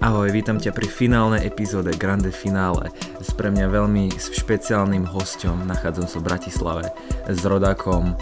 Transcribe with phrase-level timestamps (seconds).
[0.00, 2.88] Ahoj, vítam ťa pri finálnej epizóde Grande Finále
[3.20, 5.68] s pre mňa veľmi špeciálnym hosťom.
[5.68, 6.84] Nachádzam sa v Bratislave
[7.28, 8.16] s rodákom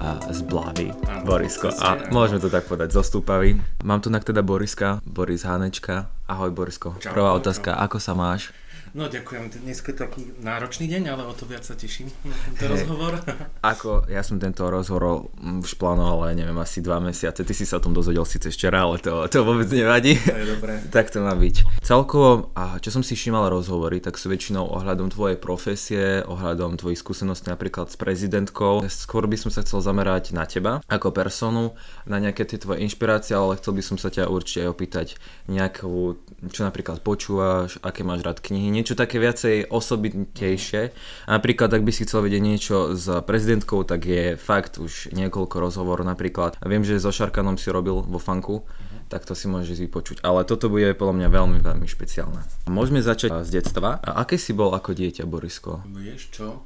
[0.00, 1.68] a z Blavy, Áno, Borisko.
[1.76, 3.60] A môžeme to tak povedať, zostúpavý.
[3.84, 6.08] Mám tu na teda Boriska, Boris Hanečka.
[6.24, 6.96] Ahoj Borisko.
[6.96, 7.84] Čau, Prvá otázka, čau.
[7.84, 8.56] ako sa máš?
[8.90, 12.66] No ďakujem, dnes je taký náročný deň, ale o to viac sa teším na tento
[12.66, 13.22] hey, rozhovor.
[13.62, 17.46] Ako, ja som tento rozhovor už plánoval, ale neviem, asi dva mesiace.
[17.46, 20.18] Ty si sa o tom dozvedel síce včera, ale to, to vôbec nevadí.
[20.18, 20.82] To je dobré.
[20.94, 21.86] tak to má byť.
[21.86, 26.98] Celkovo, a čo som si všímal rozhovory, tak sú väčšinou ohľadom tvojej profesie, ohľadom tvojich
[26.98, 28.82] skúseností napríklad s prezidentkou.
[28.90, 31.78] Skôr by som sa chcel zamerať na teba ako personu,
[32.10, 35.06] na nejaké tie tvoje inšpirácie, ale chcel by som sa ťa určite aj opýtať
[35.46, 36.18] nejakú,
[36.50, 40.82] čo napríklad počúvaš, aké máš rád knihy, niečo také viacej osobitejšie.
[41.28, 45.56] A napríklad, ak by si chcel vedieť niečo s prezidentkou, tak je fakt už niekoľko
[45.60, 46.56] rozhovorov napríklad.
[46.58, 48.64] A viem, že so Šarkanom si robil vo fanku,
[49.12, 50.16] tak to si môžeš vypočuť.
[50.24, 52.40] Ale toto bude podľa mňa veľmi, veľmi špeciálne.
[52.70, 54.00] Môžeme začať z detstva.
[54.00, 55.84] A aké si bol ako dieťa, Borisko?
[55.84, 56.64] Vieš čo?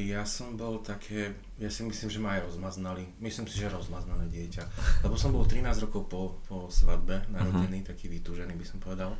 [0.00, 3.04] Ja som bol také, ja si myslím, že ma aj rozmaznali.
[3.20, 4.64] Myslím si, že rozmaznané dieťa.
[5.04, 7.90] Lebo som bol 13 rokov po, po svadbe, narodený, uh-huh.
[7.92, 9.12] taký vytúžený by som povedal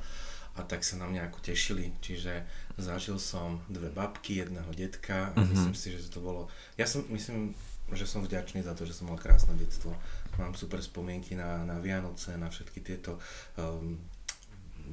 [0.53, 1.97] a tak sa na mňa ako tešili.
[2.05, 2.45] Čiže
[2.77, 5.49] zažil som dve babky, jedného detka a mm-hmm.
[5.53, 6.53] myslím si, že to bolo...
[6.77, 7.57] Ja som, myslím,
[7.93, 9.97] že som vďačný za to, že som mal krásne detstvo.
[10.37, 13.17] Mám super spomienky na, na Vianoce, na všetky tieto
[13.57, 13.97] um,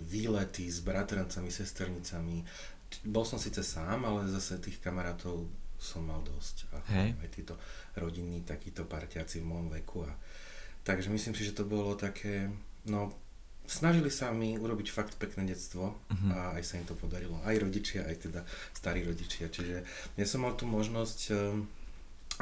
[0.08, 2.44] výlety s bratrancami, sesternicami.
[3.08, 5.48] Bol som síce sám, ale zase tých kamarátov
[5.80, 6.56] som mal dosť.
[6.76, 7.10] A hey.
[7.20, 7.56] aj títo
[7.96, 10.04] rodinní, takíto parťáci v môjom veku.
[10.04, 10.12] A,
[10.84, 12.52] takže myslím si, že to bolo také,
[12.88, 13.16] no
[13.70, 16.32] snažili sa mi urobiť fakt pekné detstvo uh-huh.
[16.34, 17.38] a aj sa im to podarilo.
[17.46, 18.42] Aj rodičia, aj teda
[18.74, 19.54] starí rodičia.
[19.54, 19.86] Čiže
[20.18, 21.70] ja som mal tú možnosť, ehm,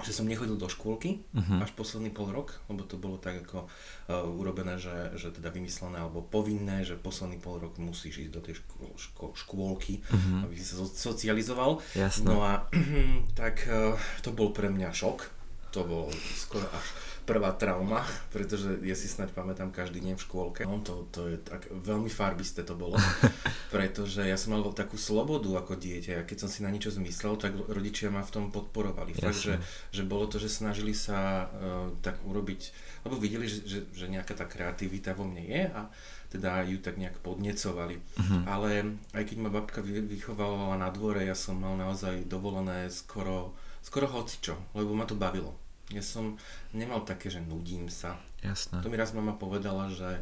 [0.08, 1.66] že som nechodil do škôlky uh-huh.
[1.66, 5.98] až posledný pol rok, lebo to bolo tak ako uh, urobené, že, že teda vymyslené
[5.98, 10.46] alebo povinné, že posledný pol rok musíš ísť do tej ško- ško- škôlky, uh-huh.
[10.46, 11.82] aby si sa socializoval.
[11.98, 12.30] Jasne.
[12.30, 12.70] No a
[13.42, 15.34] tak uh, to bol pre mňa šok.
[15.76, 16.08] To bolo
[16.38, 16.86] skoro až
[17.28, 20.62] prvá trauma, pretože ja si snáď pamätám každý deň v škôlke.
[20.64, 22.96] No, to, to je tak veľmi farbisté to bolo,
[23.76, 27.36] pretože ja som mal takú slobodu ako dieťa a keď som si na niečo zmyslel,
[27.36, 29.12] tak rodičia ma v tom podporovali.
[29.12, 29.28] Jasne.
[29.28, 29.54] Fakt, že,
[29.92, 32.62] že bolo to, že snažili sa uh, tak urobiť,
[33.04, 35.92] lebo videli, že, že, že nejaká tá kreativita vo mne je a
[36.32, 38.00] teda ju tak nejak podnecovali.
[38.00, 38.42] Uh-huh.
[38.48, 43.52] Ale aj keď ma babka vychovávala na dvore, ja som mal naozaj dovolené skoro,
[43.84, 45.67] skoro hocičo, lebo ma to bavilo.
[45.96, 46.36] Ja som
[46.76, 48.20] nemal také, že nudím sa.
[48.44, 48.84] Jasné.
[48.84, 50.20] To mi raz mama povedala, že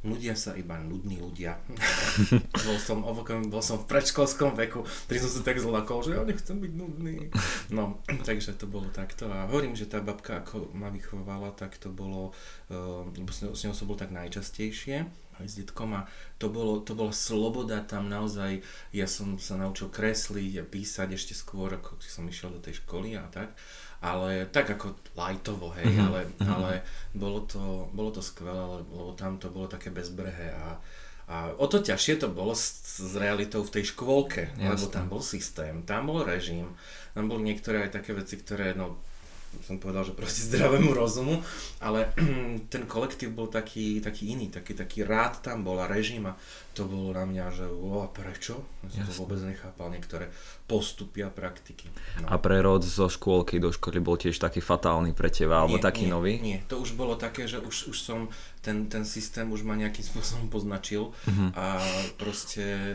[0.00, 1.60] nudia sa iba nudní ľudia.
[2.64, 6.24] bol, som ovokom, bol som v predškolskom veku, ktorý som sa tak zlakol, že ja
[6.24, 7.28] nechcem byť nudný.
[7.68, 9.28] No, takže to bolo takto.
[9.28, 12.32] A hovorím, že tá babka, ako ma vychovala, tak to bolo,
[12.72, 16.04] uh, s, ňou, s ňou som bol tak najčastejšie aj s detkom a
[16.36, 18.60] to, bolo, to bola sloboda tam naozaj,
[18.92, 23.16] ja som sa naučil kresliť a písať ešte skôr, ako som išiel do tej školy
[23.16, 23.56] a tak
[24.00, 26.06] ale tak ako lightovo, hej, mm-hmm.
[26.08, 26.48] ale, mm-hmm.
[26.48, 26.72] ale
[27.12, 30.80] bolo, to, bolo to skvelé, lebo tam to bolo také bezbrehé a,
[31.28, 34.72] a o to ťažšie to bolo s, s realitou v tej škôlke, Jasne.
[34.72, 36.72] lebo tam bol systém, tam bol režim,
[37.12, 39.04] tam boli niektoré aj také veci, ktoré, no
[39.66, 41.42] som povedal, že proste zdravému rozumu,
[41.82, 42.14] ale
[42.72, 46.38] ten kolektív bol taký, taký iný, taký, taký rád tam bol a režim a
[46.70, 48.62] to bolo na mňa, že o, a prečo?
[48.86, 50.30] Ja som to vôbec nechápal, niektoré
[50.70, 51.90] postupy a praktiky.
[52.22, 52.30] No.
[52.30, 56.12] A prerod zo škôlky do školy bol tiež taký fatálny pre teba, alebo taký nie,
[56.14, 56.34] nový?
[56.38, 58.30] Nie, to už bolo také, že už, už som
[58.62, 61.50] ten, ten systém už ma nejakým spôsobom poznačil uh-huh.
[61.58, 61.82] a
[62.16, 62.94] proste e,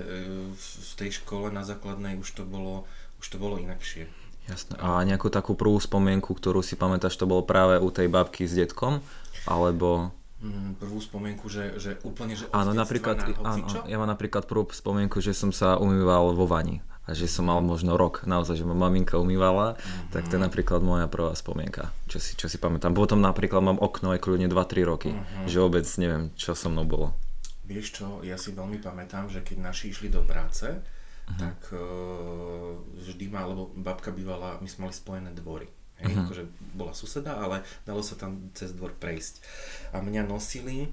[0.56, 2.88] v tej škole na základnej už to bolo,
[3.20, 4.08] už to bolo inakšie.
[4.46, 4.78] Jasné.
[4.78, 8.54] A nejakú takú prvú spomienku, ktorú si pamätáš, to bolo práve u tej babky s
[8.54, 9.02] detkom?
[9.50, 10.14] Alebo...
[10.46, 14.70] Mm, prvú spomienku, že, že úplne, že áno, napríklad, na áno, ja mám napríklad prvú
[14.70, 18.66] spomienku, že som sa umýval vo vani a že som mal možno rok naozaj, že
[18.66, 20.10] ma maminka umývala, mm-hmm.
[20.10, 22.98] tak to je napríklad moja prvá spomienka, čo si, čo si pamätám.
[22.98, 25.46] Potom napríklad mám okno aj kľudne 2-3 roky, mm-hmm.
[25.46, 27.14] že vôbec neviem, čo so mnou bolo.
[27.66, 30.70] Vieš čo, ja si veľmi pamätám, že keď naši išli do práce,
[31.26, 31.40] uh-huh.
[31.42, 35.68] tak uh, vždy ma, lebo babka bývala, my sme mali spojené dvory.
[36.02, 36.24] Hej, uh-huh.
[36.28, 36.44] akože
[36.76, 39.42] bola suseda, ale dalo sa tam cez dvor prejsť.
[39.96, 40.92] A mňa nosili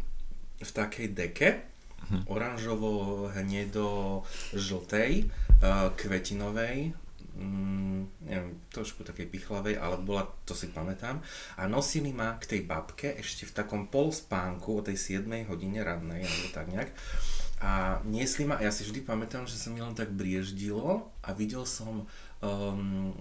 [0.62, 2.22] v takej deke, uh-huh.
[2.30, 4.22] oranžovo, hnedo,
[4.54, 5.28] žltej,
[5.60, 6.94] uh, kvetinovej,
[7.36, 11.20] mm, neviem, trošku takej pichlavej, ale bola, to si pamätám.
[11.56, 16.24] A nosili ma k tej babke ešte v takom polspánku o tej 7 hodine rannej,
[16.24, 16.90] alebo tak nejak.
[17.62, 21.30] A a niesli ma, ja si vždy pamätám, že sa mi len tak brieždilo a
[21.30, 22.02] videl som
[22.42, 23.14] um,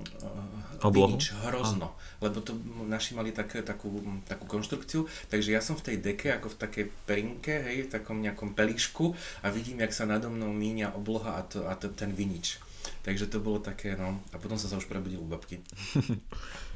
[0.82, 1.14] Oblohu?
[1.14, 2.26] vinič, hrozno, a.
[2.26, 2.58] lebo to
[2.90, 6.86] naši mali tak, takú, takú konštrukciu, takže ja som v tej deke, ako v takej
[7.06, 9.14] perinke, hej, v takom nejakom pelíšku
[9.46, 12.58] a vidím, jak sa nado mnou míňa obloha a, to, a to, ten vinič.
[13.06, 15.62] Takže to bolo také, no, a potom som sa už prebudil u babky.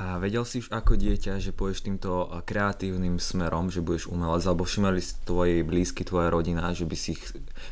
[0.00, 4.64] A vedel si už ako dieťa, že pôjdeš týmto kreatívnym smerom, že budeš umelec, alebo
[4.64, 7.20] všimali si tvoji blízky, tvoja rodina, že by si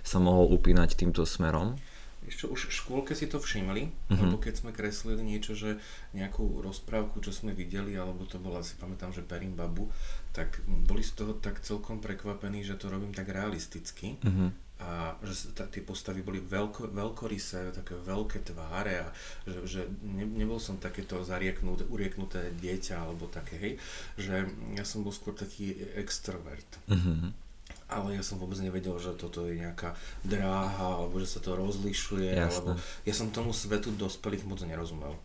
[0.05, 1.81] sa mohol upínať týmto smerom?
[2.29, 4.21] Ešte už v škôlke si to všimli, uh-huh.
[4.21, 5.81] lebo keď sme kreslili niečo, že
[6.13, 9.89] nejakú rozprávku, čo sme videli, alebo to bola, si pamätám, že Perim babu,
[10.37, 14.21] tak boli z toho tak celkom prekvapení, že to robím tak realisticky.
[14.21, 19.09] Uh-huh a že tá, tie postavy boli veľko, veľkorysé, také veľké tváre a
[19.43, 23.73] že, že ne, nebol som takéto zarieknuté, urieknuté dieťa alebo také, hej,
[24.15, 24.47] že
[24.79, 26.71] ja som bol skôr taký extrovert.
[26.87, 27.51] Mm-hmm.
[27.91, 32.39] Ale ja som vôbec nevedel, že toto je nejaká dráha, alebo že sa to rozlišuje,
[32.39, 32.47] Jasne.
[32.47, 32.71] alebo
[33.03, 35.19] ja som tomu svetu dospelých moc nerozumel.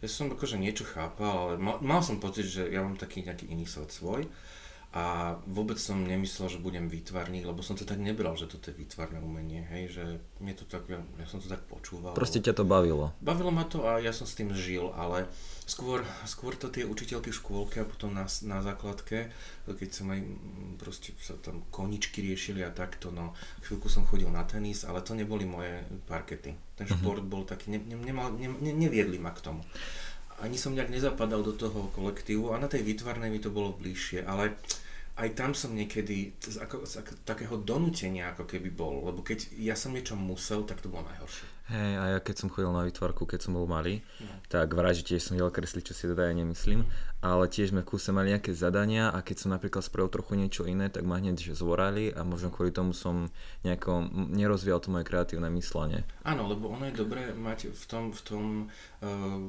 [0.00, 3.52] Ja som akože niečo chápal, ale mal, mal som pocit, že ja mám taký nejaký
[3.52, 4.26] iný svet svoj
[4.90, 8.78] a vôbec som nemyslel, že budem výtvarník, lebo som to tak nebral, že toto je
[8.82, 10.04] výtvarné umenie, hej, že
[10.42, 12.10] mne to tak, ja, ja som to tak počúval.
[12.10, 13.14] Proste ťa to bavilo.
[13.22, 15.30] Bavilo ma to a ja som s tým žil, ale
[15.62, 19.30] skôr, skôr to tie učiteľky v škôlke a potom na, na základke,
[19.70, 20.26] keď som aj
[20.82, 25.14] proste sa tam koničky riešili a takto, no chvíľku som chodil na tenis, ale to
[25.14, 26.58] neboli moje parkety.
[26.74, 26.98] Ten mhm.
[26.98, 27.30] šport uh-huh.
[27.30, 29.62] bol taký, ne, ne, nemal, ne, ne, neviedli ma k tomu
[30.40, 34.24] ani som nejak nezapadal do toho kolektívu a na tej výtvarnej mi to bolo bližšie,
[34.24, 34.56] ale
[35.20, 39.52] aj tam som niekedy z, ako, z ako, takého donútenia ako keby bol, lebo keď
[39.60, 41.44] ja som niečo musel, tak to bolo najhoršie.
[41.70, 44.32] Hej, a ja keď som chodil na výtvarku, keď som bol malý, no.
[44.50, 47.22] tak vraj, že tiež som vedel kresliť, čo si teda ja nemyslím, mm.
[47.22, 50.66] ale tiež sme v kúse mali nejaké zadania a keď som napríklad spravil trochu niečo
[50.66, 53.30] iné, tak ma hneď zvorali a možno kvôli tomu som
[53.62, 54.02] nejako
[54.34, 56.02] nerozvíjal to moje kreatívne myslenie.
[56.26, 58.44] Áno, lebo ono je dobré mať v tom, v tom
[59.06, 59.46] uh,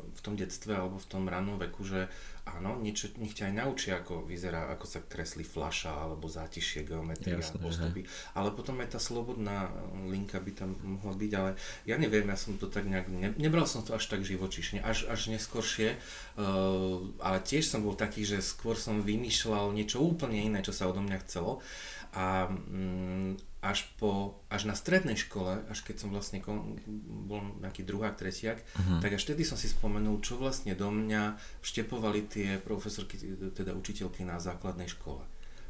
[0.00, 2.08] v tom detstve alebo v tom rannom veku, že
[2.48, 7.38] áno, niečo, nech ťa aj naučia, ako vyzerá, ako sa kreslí flaša alebo zátišie, geometria,
[7.38, 8.02] Jasne, postupy.
[8.34, 9.70] Ale potom aj tá slobodná
[10.08, 11.50] linka by tam mohla byť, ale
[11.86, 15.06] ja neviem, ja som to tak nejak, ne, nebral som to až tak živočišne, až,
[15.06, 20.64] až neskôršie, uh, ale tiež som bol taký, že skôr som vymýšľal niečo úplne iné,
[20.64, 21.62] čo sa odo mňa chcelo
[22.10, 26.80] a mm, až, po, až na strednej škole, až keď som vlastne kon,
[27.28, 29.04] bol nejaký druhák, tretiak, uh-huh.
[29.04, 33.20] tak až vtedy som si spomenul, čo vlastne do mňa vštepovali tie profesorky,
[33.52, 35.20] teda učiteľky na základnej škole.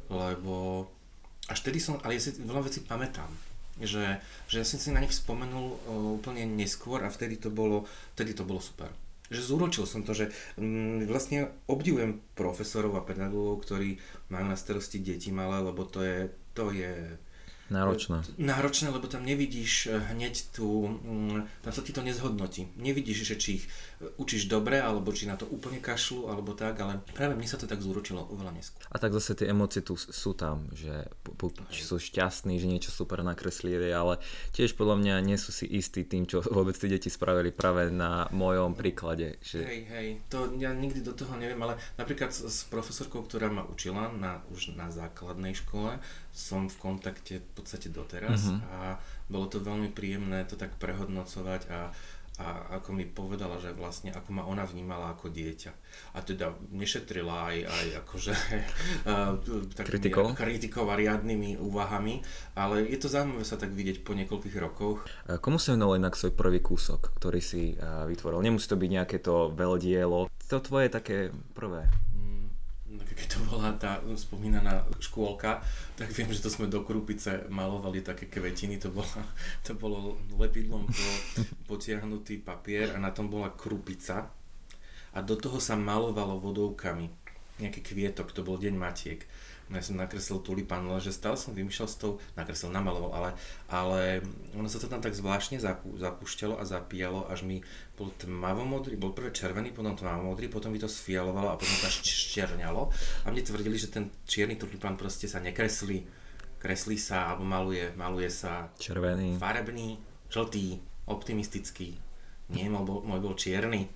[0.07, 0.87] Lebo
[1.51, 3.27] až vtedy som, ale ja si veľa vecí pamätám,
[3.83, 7.83] že, že ja som si na nich spomenul uh, úplne neskôr a vtedy to bolo,
[8.15, 8.91] vtedy to bolo super
[9.31, 10.27] že zúročil som to, že
[10.59, 13.95] mm, vlastne obdivujem profesorov a pedagógov, ktorí
[14.27, 17.15] majú na starosti deti malé, lebo to je, to je
[17.71, 18.27] Náročné.
[18.35, 22.67] Náročné, lebo tam nevidíš eh, hneď tú, mm, tam sa ti to nezhodnotí.
[22.75, 23.65] Nevidíš, že či ich
[24.17, 27.69] učíš dobre, alebo či na to úplne kašľú, alebo tak, ale práve mne sa to
[27.69, 28.81] tak zúročilo oveľa neskôr.
[28.89, 31.09] A tak zase tie emócie tu sú tam, že
[31.69, 34.17] sú šťastní, že niečo super nakreslili, ale
[34.53, 38.25] tiež podľa mňa nie sú si istí tým, čo vôbec tí deti spravili práve na
[38.33, 39.37] mojom príklade.
[39.45, 39.59] Že...
[39.61, 43.63] Hej, hej, to ja nikdy do toho neviem, ale napríklad s, s profesorkou, ktorá ma
[43.67, 46.01] učila na, už na základnej škole,
[46.31, 48.63] som v kontakte v podstate doteraz uh-huh.
[48.71, 48.79] a
[49.27, 51.91] bolo to veľmi príjemné to tak prehodnocovať a,
[52.39, 55.71] a ako mi povedala, že vlastne ako ma ona vnímala ako dieťa.
[56.15, 58.33] A teda nešetrila aj, aj akože
[59.91, 60.31] kritikou.
[60.33, 62.23] kritikou a riadnymi úvahami,
[62.55, 65.03] ale je to zaujímavé sa tak vidieť po niekoľkých rokoch.
[65.43, 68.41] Komu sa venoval inak svoj prvý kúsok, ktorý si vytvoril?
[68.41, 70.31] Nemusí to byť nejaké to veľdielo.
[70.31, 71.91] To tvoje také prvé
[73.05, 75.61] keď to bola tá spomínaná škôlka,
[75.97, 79.21] tak viem, že to sme do krupice malovali také kvetiny, to, bola,
[79.65, 81.09] to bolo lepidlom po,
[81.75, 84.29] potiahnutý papier a na tom bola krupica.
[85.11, 87.11] A do toho sa malovalo vodovkami.
[87.59, 89.27] Nejaký kvietok, to bol deň matiek
[89.71, 93.29] ja som nakreslil tulipán, ale že stále som vymýšľal s tou, nakreslil, namaloval, ale,
[93.71, 93.99] ale
[94.51, 97.63] ono sa to tam tak zvláštne zapú, zapúšťalo a zapíjalo, až mi
[97.95, 102.03] bol tmavomodrý, bol prvé červený, potom tmavomodrý, potom by to sfialovalo a potom to až
[102.03, 102.91] čerňalo
[103.23, 106.03] a mne tvrdili, že ten čierny tulipán proste sa nekreslí,
[106.59, 109.97] kreslí sa alebo maluje, maluje sa červený, farebný,
[110.27, 111.95] žltý, optimistický,
[112.51, 113.87] nie, môj bol, môj bol čierny.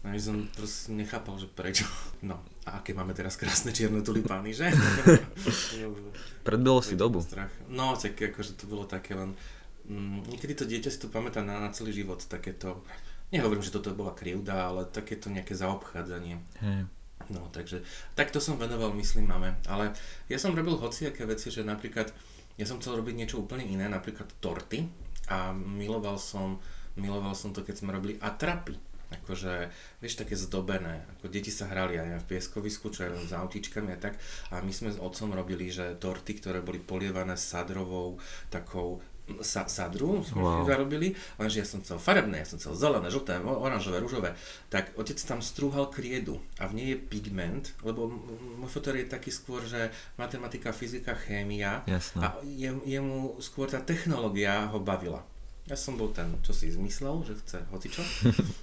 [0.00, 1.84] Ja som proste nechápal, že prečo.
[2.24, 4.72] No, a aké máme teraz krásne čierne tulipány, že?
[6.46, 7.20] Predbilo si dobu.
[7.20, 7.52] Strach.
[7.68, 9.36] No, tak akože to bolo také len...
[9.86, 12.80] Mm, niekedy to dieťa si to pamätá na, na celý život, takéto...
[13.32, 16.36] Nehovorím, že toto bola krivda, ale takéto nejaké zaobchádzanie.
[16.60, 16.84] Hey.
[17.32, 17.86] No, takže
[18.18, 19.56] takto som venoval, myslím, máme.
[19.70, 19.94] Ale
[20.28, 22.10] ja som robil hociaké veci, že napríklad
[22.60, 24.84] ja som chcel robiť niečo úplne iné, napríklad torty
[25.32, 26.60] a miloval som,
[26.98, 28.76] miloval som to, keď sme robili atrapy
[29.12, 29.68] akože,
[30.00, 33.98] vieš, také zdobené, ako deti sa hrali aj v pieskovisku, čo aj s autíčkami a
[34.00, 34.16] tak
[34.48, 38.16] a my sme s otcom robili, že torty, ktoré boli polievané sadrovou
[38.48, 39.04] takou
[39.40, 40.66] sa, sadru sme wow.
[40.66, 44.34] zarobili, lenže ja som chcel farebné, ja som chcel zelené, žlté, oranžové, rúžové,
[44.66, 48.10] tak otec tam strúhal kriedu a v nej je pigment, lebo
[48.58, 52.18] môj fotor je taký skôr, že matematika, fyzika, chémia Jasne.
[52.18, 55.22] a je, jemu skôr tá technológia ho bavila.
[55.70, 58.02] Ja som bol ten, čo si zmyslel, že chce hocičo.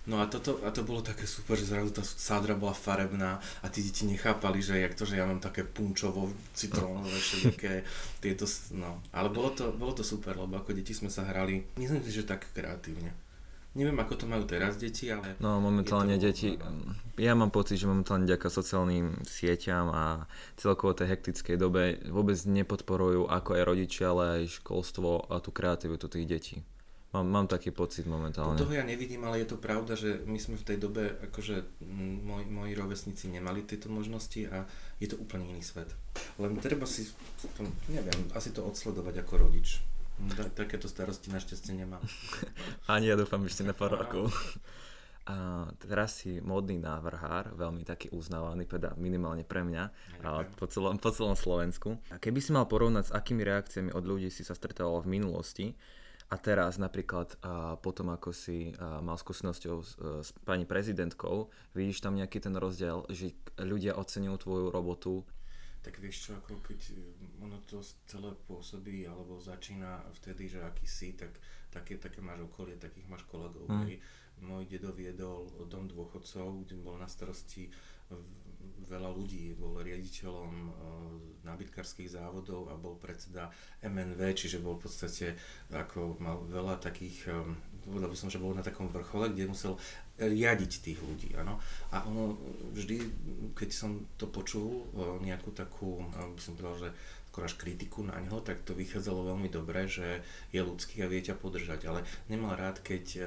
[0.03, 3.71] No a, toto, a to bolo také super, že zrazu tá sádra bola farebná a
[3.71, 7.87] tí deti nechápali, že jak to, že ja mám také punčovo, citrónové, všetké
[8.19, 8.43] tieto,
[8.75, 8.99] no.
[9.15, 12.27] Ale bolo to, bolo to super, lebo ako deti sme sa hrali, myslím si, že
[12.27, 13.15] tak kreatívne.
[13.79, 15.39] Neviem, ako to majú teraz deti, ale...
[15.39, 16.59] No momentálne deti,
[17.15, 20.03] ja mám pocit, že momentálne ďaká sociálnym sieťam a
[20.59, 26.11] celkovo tej hektickej dobe vôbec nepodporujú ako aj rodičia, ale aj školstvo a tú kreativitu
[26.11, 26.57] tých detí.
[27.09, 28.53] Mám, mám taký pocit momentálne.
[28.53, 31.81] Toho ja nevidím, ale je to pravda, že my sme v tej dobe, akože
[32.21, 34.69] moj, moji rovesníci nemali tieto možnosti a
[35.01, 35.89] je to úplne iný svet.
[36.37, 37.09] Len treba si,
[37.57, 39.81] to, neviem, asi to odsledovať ako rodič.
[40.53, 42.03] Takéto starosti našťastie nemám.
[42.93, 44.29] Ani ja dúfam ešte na pár rokov.
[45.29, 49.83] A teraz si modný návrhár, veľmi taký uznávaný, teda minimálne pre mňa,
[50.25, 52.01] a po, celom, po celom Slovensku.
[52.09, 55.77] A keby si mal porovnať, s akými reakciami od ľudí si sa stretával v minulosti,
[56.29, 62.05] a teraz napríklad uh, potom, ako si uh, mal skúsenosťou s, s pani prezidentkou, vidíš
[62.05, 65.25] tam nejaký ten rozdiel, že ľudia ocenujú tvoju robotu?
[65.81, 66.79] Tak vieš čo, ako keď
[67.41, 71.33] ono to celé pôsobí, alebo začína vtedy, že aký si, tak
[71.73, 73.65] také, také máš okolie, takých máš kolegov.
[73.65, 73.87] Hmm.
[74.39, 77.71] Môj dedo viedol dom dôchodcov, kde bol na starosti
[78.89, 80.73] veľa ľudí, bol riaditeľom uh,
[81.45, 83.53] nábytkárskych závodov a bol predseda
[83.85, 85.37] MNV, čiže bol v podstate
[85.69, 87.53] ako mal veľa takých, um,
[87.85, 89.77] povedal by som, že bol na takom vrchole, kde musel
[90.19, 91.37] riadiť tých ľudí.
[91.37, 91.61] Ano?
[91.93, 92.35] A ono
[92.75, 92.97] vždy,
[93.53, 96.91] keď som to počul, uh, nejakú takú, by som povedal, že
[97.29, 101.21] skôr až kritiku na ňo, tak to vychádzalo veľmi dobre, že je ľudský a vie
[101.21, 103.21] ťa podržať, ale nemal rád, keď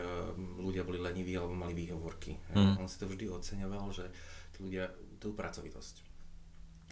[0.58, 2.34] ľudia boli leniví alebo mali výhovorky.
[2.50, 2.82] Mm.
[2.82, 4.10] On si to vždy oceňoval, že
[4.62, 4.86] ľudia
[5.22, 6.10] tú pracovitosť.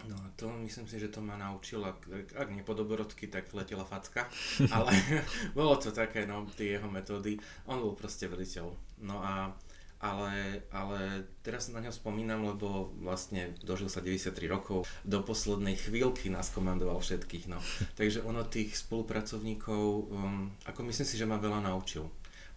[0.09, 3.85] No a to myslím si, že to ma naučil, ak, nie po doborodky, tak letela
[3.85, 4.25] facka,
[4.75, 4.95] ale
[5.57, 7.37] bolo to také, no, tie jeho metódy,
[7.69, 8.71] on bol proste veliteľ.
[9.03, 9.53] No a
[10.01, 16.33] ale, ale teraz na ňo spomínam, lebo vlastne dožil sa 93 rokov, do poslednej chvíľky
[16.33, 17.61] nás komandoval všetkých, no.
[17.99, 22.09] Takže ono tých spolupracovníkov, um, ako myslím si, že ma veľa naučil.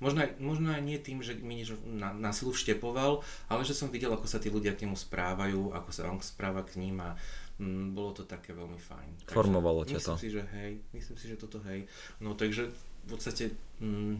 [0.02, 3.76] Možno aj, možno aj nie tým, že mi niečo na, na silu vštepoval, ale že
[3.76, 7.02] som videl, ako sa tí ľudia k nemu správajú, ako sa on správa k ním
[7.02, 7.14] a
[7.58, 9.10] mm, bolo to také veľmi fajn.
[9.28, 10.14] Takže Formovalo ťa to.
[10.16, 11.86] Myslím si, že hej, myslím si, že toto hej.
[12.18, 14.18] No takže v podstate mm,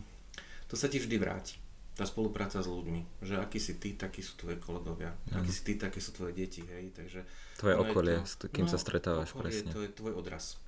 [0.69, 1.57] to sa ti vždy vráti
[1.95, 5.39] tá spolupráca s ľuďmi, že aký si ty, takí sú tvoje kolegovia, ja.
[5.39, 7.23] aký si ty, také sú tvoje deti, hej, takže...
[7.55, 9.71] Tvoje okolie, to, s kým no, sa stretávaš, okolie, presne.
[9.71, 10.59] to je tvoj odraz.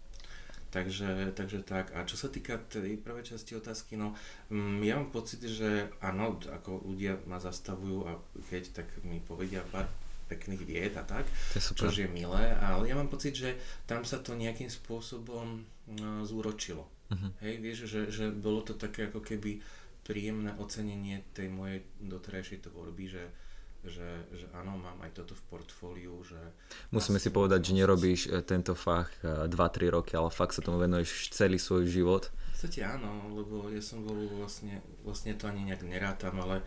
[0.71, 1.95] Takže, takže tak.
[1.95, 4.13] A čo sa týka tej prvej časti otázky, no
[4.51, 8.19] mm, ja mám pocit, že áno, ako ľudia ma zastavujú a
[8.51, 9.87] keď tak mi povedia pár
[10.27, 11.23] pekných vied a tak,
[11.55, 13.55] čo je milé, ale ja mám pocit, že
[13.87, 16.83] tam sa to nejakým spôsobom no, zúročilo.
[17.07, 17.31] Uh-huh.
[17.39, 19.63] Hej, vieš, že, že bolo to také ako keby
[20.03, 23.23] príjemné ocenenie tej mojej doterajšej tvorby, že,
[23.85, 26.39] že, že áno, mám aj toto v portfóliu, že...
[26.91, 30.81] Musíme si povedať, že nerobíš e, tento fach 2-3 e, roky, ale fakt sa tomu
[30.81, 32.31] venuješ celý svoj život.
[32.31, 36.65] V podstate áno, lebo ja som bol vlastne, vlastne to ani nejak nerátam, ale,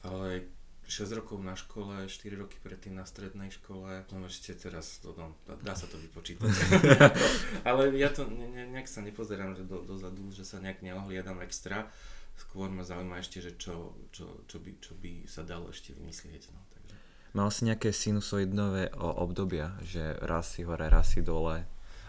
[0.00, 0.48] ale
[0.86, 5.34] 6 rokov na škole, 4 roky predtým na strednej škole, no ešte teraz, no,
[5.66, 6.46] dá sa to vypočítať.
[7.68, 11.90] ale ja to ne, nejak sa nepozerám že do, dozadu, že sa nejak neohliadam extra
[12.36, 16.52] skôr ma zaujíma ešte, že čo, čo, čo, by, čo by sa dalo ešte vymyslieť.
[16.52, 16.94] No, takže.
[17.32, 21.64] Mal si nejaké sinusoidnové obdobia, že raz si hore, raz si dole?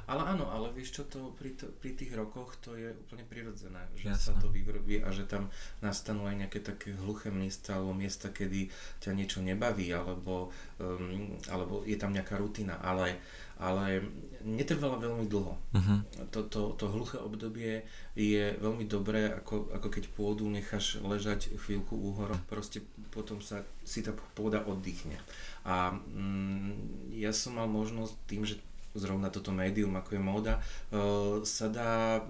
[0.08, 3.92] Ale áno, ale vieš čo, to pri, to, pri tých rokoch to je úplne prirodzené,
[3.92, 4.24] že Jasne.
[4.24, 5.52] sa to vyvrobí a že tam
[5.84, 8.72] nastanú aj nejaké také hluché miesta alebo miesta, kedy
[9.04, 10.48] ťa niečo nebaví alebo,
[10.80, 13.20] um, alebo je tam nejaká rutina, ale
[13.58, 14.06] ale
[14.48, 15.54] netrvala veľmi dlho.
[15.54, 16.00] Uh-huh.
[16.32, 17.84] To, to, to hluché obdobie
[18.16, 24.06] je veľmi dobré, ako, ako keď pôdu necháš ležať chvíľku úhorom, proste potom sa si
[24.06, 25.20] tá pôda oddychne.
[25.68, 28.62] A mm, ja som mal možnosť tým, že
[28.98, 32.24] zrovna toto médium, ako je móda, uh, sa dá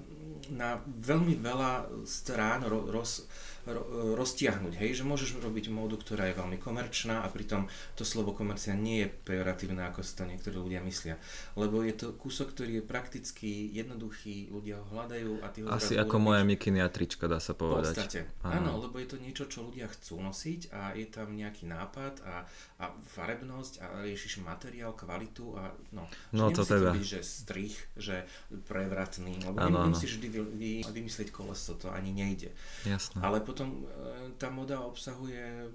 [0.51, 3.23] na veľmi veľa strán ro, roz,
[3.67, 7.67] ro, roztiahnuť, hej, že môžeš robiť módu, ktorá je veľmi komerčná a pritom
[7.99, 11.19] to slovo komercia nie je pejoratívne, ako si to niektorí ľudia myslia.
[11.59, 15.95] Lebo je to kúsok, ktorý je prakticky jednoduchý, ľudia ho hľadajú a ty ho Asi
[15.95, 17.93] ako moja mikiny a trička, dá sa povedať.
[17.93, 18.53] V podstate, áno.
[18.53, 22.45] áno, lebo je to niečo, čo ľudia chcú nosiť a je tam nejaký nápad a,
[22.79, 22.85] a
[23.17, 26.05] farebnosť a riešiš materiál, kvalitu a no.
[26.35, 26.93] No to teda.
[26.93, 28.27] to byť, že strich, že
[28.69, 32.53] prevratný, lebo ano, nemusíš vždy vy, vy, vymyslieť koleso, to ani nejde.
[32.85, 33.17] Jasné.
[33.25, 35.71] Ale potom e, tá moda obsahuje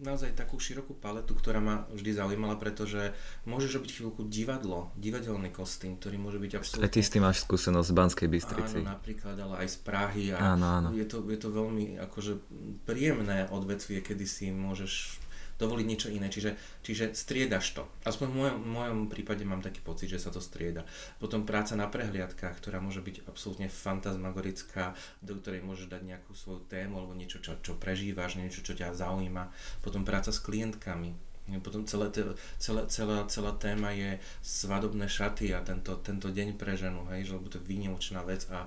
[0.00, 3.16] naozaj takú širokú paletu, ktorá ma vždy zaujímala, pretože
[3.48, 6.84] môžeš robiť chvíľku divadlo, divadelný kostým, ktorý môže byť absolútne...
[6.84, 8.78] Aj ty s tým máš skúsenosť z Banskej Bystrici.
[8.84, 10.88] Áno, napríklad, ale aj z Prahy a áno, áno.
[10.92, 12.36] Je, to, je to veľmi akože
[12.84, 15.24] príjemné odvetvie, kedy si môžeš
[15.56, 16.28] dovoliť niečo iné.
[16.28, 17.82] Čiže, čiže striedaš to.
[18.04, 20.84] Aspoň v mojom, v mojom prípade mám taký pocit, že sa to strieda.
[21.16, 24.92] Potom práca na prehliadkách, ktorá môže byť absolútne fantasmagorická,
[25.24, 28.96] do ktorej môžeš dať nejakú svoju tému alebo niečo, čo, čo prežívaš, niečo, čo ťa
[28.96, 29.48] zaujíma.
[29.80, 31.16] Potom práca s klientkami,
[31.62, 32.10] potom celé,
[32.58, 37.46] celé, celá, celá téma je svadobné šaty a tento, tento deň pre ženu, hej, lebo
[37.46, 38.66] to je výnimočná vec a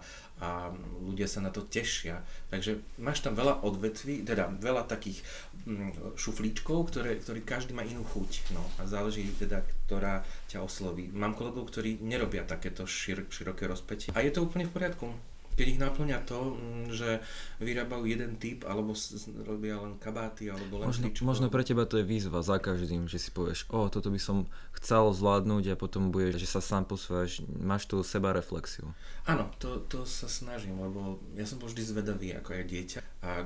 [1.04, 2.24] ľudia sa na to tešia.
[2.48, 5.20] Takže máš tam veľa odvetví, teda veľa takých
[5.68, 8.56] mm, šuflíčkov, ktoré, ktorý každý má inú chuť.
[8.56, 11.12] No, a záleží teda, ktorá ťa osloví.
[11.12, 14.16] Mám kolegov, ktorí nerobia takéto šir, široké rozpätie.
[14.16, 15.12] A je to úplne v poriadku
[15.60, 17.20] keď ich naplňa to, mm, že
[17.60, 18.96] vyrábajú jeden typ, alebo
[19.44, 21.28] robia len kabáty, alebo len možno, šličko.
[21.28, 24.48] možno pre teba to je výzva za každým, že si povieš, o, toto by som
[24.80, 28.96] chcel zvládnuť a potom budeš, že sa sám posúvaš, máš tú seba reflexiu.
[29.28, 33.44] Áno, to, to sa snažím, lebo ja som bol vždy zvedavý ako aj dieťa a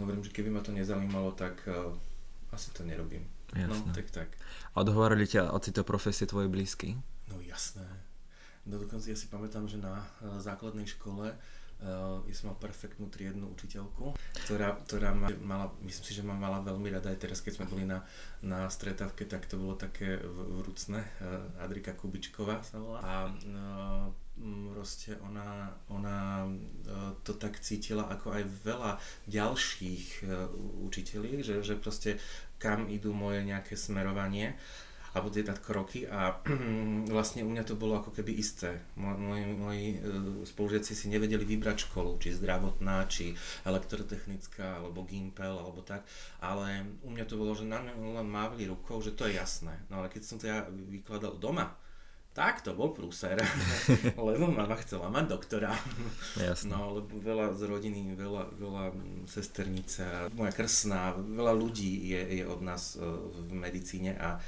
[0.00, 1.92] hovorím, že keby ma to nezaujímalo, tak uh,
[2.56, 3.28] asi to nerobím.
[3.52, 3.68] Jasné.
[3.68, 4.28] No, tak tak.
[4.72, 6.96] A odhovorili ťa od tejto profesie tvoje blízky?
[7.28, 8.09] No jasné.
[8.68, 11.32] No dokonca ja si pamätám, že na uh, základnej škole
[11.80, 14.12] Uh, ja som mal perfektnú triednu učiteľku,
[14.44, 17.72] ktorá, ktorá ma mala, myslím si, že ma mala veľmi rada aj teraz, keď sme
[17.72, 18.04] boli na,
[18.44, 20.20] na stretávke, tak to bolo také
[20.60, 21.00] vrúcne.
[21.24, 23.00] Uh, Adrika Kubičková sa volá.
[23.00, 23.14] A
[24.76, 26.48] proste ona, ona
[27.24, 28.92] to tak cítila ako aj veľa
[29.28, 30.24] ďalších
[30.84, 32.16] učiteľí, že, že proste
[32.56, 34.56] kam idú moje nejaké smerovanie.
[35.10, 36.38] Uh, alebo tieto kroky a
[37.14, 38.78] vlastne u mňa to bolo ako keby isté.
[38.94, 39.98] Moji, moji e,
[40.46, 43.34] spolužiaci si nevedeli vybrať školu, či zdravotná, či
[43.66, 46.06] elektrotechnická, alebo Gimpel, alebo tak,
[46.38, 49.74] ale u mňa to bolo, že na mňa len mávli rukou, že to je jasné.
[49.90, 51.74] No ale keď som to ja vykladal doma,
[52.30, 53.34] tak to bol prúser,
[54.30, 55.74] lebo mama chcela mať doktora.
[56.38, 56.70] Jasne.
[56.70, 58.84] No, lebo veľa z rodiny, veľa, veľa
[59.26, 63.02] sesternica, moja krsná, veľa ľudí je, je od nás e,
[63.34, 64.38] v medicíne a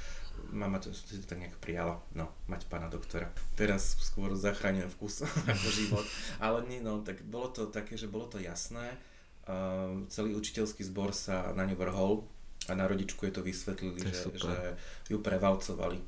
[0.51, 3.31] mama to, to, to tak nejak prijala, no, mať pána doktora.
[3.55, 6.05] Teraz skôr zachráňujem vkus ako život,
[6.41, 8.97] ale nie, no, tak bolo to také, že bolo to jasné,
[9.47, 12.27] uh, celý učiteľský zbor sa na ňu vrhol
[12.67, 14.55] a na rodičku je to vysvetlili, to že, že
[15.11, 15.99] ju prevalcovali.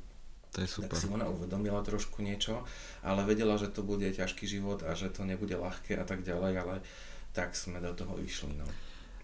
[0.56, 0.96] To je super.
[0.96, 2.64] Tak si ona uvedomila trošku niečo,
[3.04, 6.52] ale vedela, že to bude ťažký život a že to nebude ľahké a tak ďalej,
[6.64, 6.74] ale
[7.36, 8.56] tak sme do toho išli.
[8.56, 8.64] No.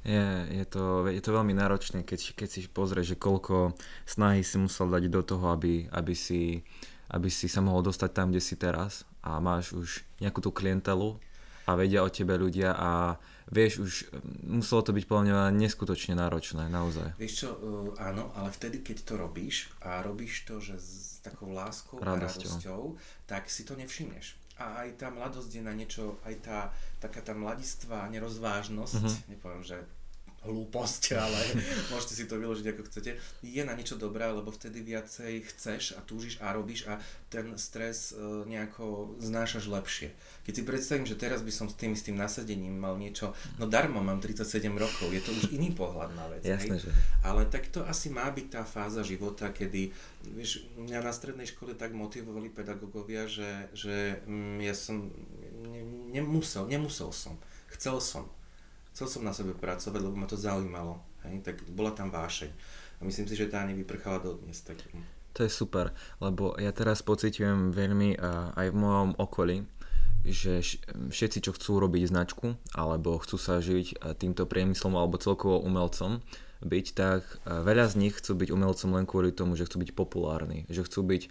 [0.02, 4.58] Je, je, to, je to veľmi náročné, keď, keď si pozrieš, že koľko snahy si
[4.58, 6.66] musel dať do toho, aby, aby, si,
[7.14, 11.22] aby si sa mohol dostať tam, kde si teraz a máš už nejakú tú klientelu
[11.70, 13.14] a vedia o tebe ľudia a
[13.46, 13.92] vieš už,
[14.42, 17.14] muselo to byť podľa mňa neskutočne náročné, naozaj.
[17.22, 21.54] Vieš čo, uh, áno, ale vtedy, keď to robíš a robíš to, že s takou
[21.54, 22.10] láskou radosťou.
[22.10, 22.82] a radosťou,
[23.30, 26.58] tak si to nevšimneš a aj tá mladosť je na niečo, aj tá
[27.02, 29.26] taká tá mladistvá nerozvážnosť, uh-huh.
[29.34, 29.78] nepoviem, že
[30.42, 31.40] hlúposť, ale
[31.94, 33.10] môžete si to vyložiť ako chcete,
[33.42, 36.98] je na niečo dobré, lebo vtedy viacej chceš a túžiš a robíš a
[37.30, 40.08] ten stres e, nejako znášaš lepšie.
[40.44, 43.70] Keď si predstavím, že teraz by som s tým, s tým nasadením mal niečo, no
[43.70, 46.42] darmo mám 37 rokov, je to už iný pohľad na vec.
[46.44, 46.90] Jasné, že.
[47.22, 49.94] Ale tak to asi má byť tá fáza života, kedy,
[50.34, 55.08] vieš, mňa na strednej škole tak motivovali pedagógovia, že, že mm, ja som
[55.70, 57.38] ne, nemusel, nemusel som,
[57.72, 58.26] chcel som
[58.92, 61.00] chcel som na sebe pracovať, lebo ma to zaujímalo.
[61.26, 61.42] Hej?
[61.42, 62.50] Tak bola tam vášeň.
[63.00, 64.60] A myslím si, že tá nevyprchala dodnes.
[64.62, 64.78] Tak...
[65.32, 68.20] To je super, lebo ja teraz pociťujem veľmi
[68.52, 69.64] aj v mojom okolí,
[70.22, 76.22] že všetci, čo chcú robiť značku, alebo chcú sa živiť týmto priemyslom alebo celkovo umelcom,
[76.62, 80.62] byť, tak veľa z nich chcú byť umelcom len kvôli tomu, že chcú byť populárni,
[80.70, 81.22] že chcú byť,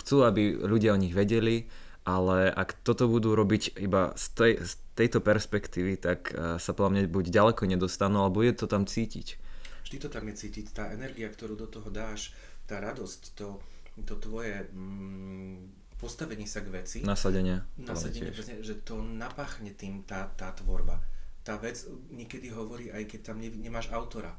[0.00, 1.68] chcú, aby ľudia o nich vedeli,
[2.08, 6.90] ale ak toto budú robiť iba z, tej, z tejto perspektívy, tak uh, sa podľa
[6.90, 9.38] mňa buď ďaleko nedostanú, alebo je to tam cítiť.
[9.84, 12.32] Vždy to tam je cítiť, tá energia, ktorú do toho dáš,
[12.64, 13.60] tá radosť, to,
[14.08, 16.98] to tvoje mm, postavenie sa k veci.
[17.04, 17.60] Nasadenie.
[17.76, 21.02] Nasadenie, presne, že to napachne tým tá, tá tvorba.
[21.44, 24.32] tá vec niekedy hovorí, aj keď tam nemáš autora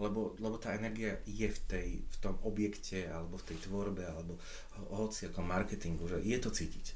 [0.00, 4.40] lebo, lebo tá energia je v, tej, v tom objekte alebo v tej tvorbe alebo
[4.96, 6.86] hoci ako marketingu, že je to cítiť.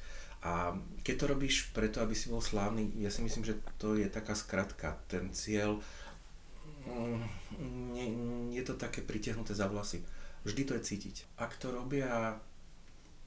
[0.44, 4.04] A keď to robíš preto, aby si bol slávny, ja si myslím, že to je
[4.12, 5.00] taká skratka.
[5.08, 5.80] Ten cieľ,
[6.84, 7.24] mm,
[7.96, 8.06] nie,
[8.52, 10.04] je to také pritiahnuté za vlasy.
[10.44, 11.16] Vždy to je cítiť.
[11.40, 12.36] Ak to robia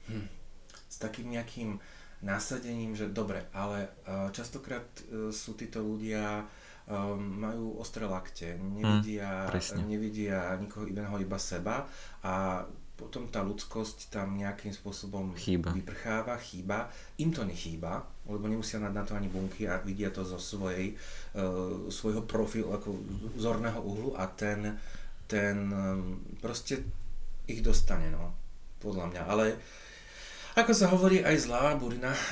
[0.06, 0.30] hm,
[0.70, 1.82] s takým nejakým
[2.22, 3.94] nasadením, že dobre, ale
[4.34, 6.42] častokrát e, sú títo ľudia
[6.88, 11.84] um, majú ostré lakte, nevidia, hmm, nevidia nikoho iného, iba seba
[12.24, 12.64] a
[12.98, 15.70] potom tá ľudskosť tam nejakým spôsobom chýba.
[15.70, 16.90] vyprcháva, chýba.
[17.22, 20.98] Im to nechýba, lebo nemusia mať na to ani bunky a vidia to zo svojej,
[21.38, 22.98] uh, svojho profilu, ako
[23.38, 24.74] zorného uhlu a ten,
[25.30, 26.82] ten um, proste
[27.46, 28.34] ich dostane, no,
[28.82, 29.22] podľa mňa.
[29.30, 29.54] Ale
[30.58, 32.22] ako sa hovorí, aj zlá burina e,